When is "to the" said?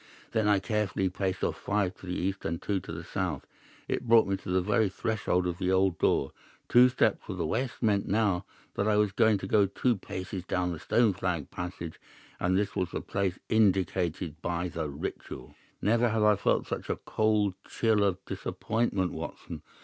1.97-2.15, 2.79-3.03, 4.37-4.59, 7.27-7.45